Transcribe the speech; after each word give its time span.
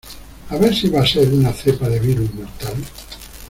a 0.49 0.55
ver 0.57 0.73
si 0.73 0.89
va 0.89 1.01
a 1.03 1.05
ser 1.05 1.31
una 1.31 1.53
cepa 1.53 1.87
de 1.87 1.99
virus 1.99 2.33
mortal. 2.33 2.73